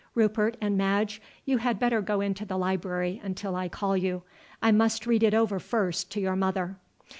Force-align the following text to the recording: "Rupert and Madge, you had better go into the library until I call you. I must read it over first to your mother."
"Rupert 0.15 0.57
and 0.59 0.75
Madge, 0.79 1.21
you 1.45 1.59
had 1.59 1.77
better 1.77 2.01
go 2.01 2.21
into 2.21 2.43
the 2.43 2.57
library 2.57 3.21
until 3.23 3.55
I 3.55 3.69
call 3.69 3.95
you. 3.95 4.23
I 4.59 4.71
must 4.71 5.05
read 5.05 5.21
it 5.21 5.35
over 5.35 5.59
first 5.59 6.09
to 6.13 6.19
your 6.19 6.35
mother." 6.35 6.77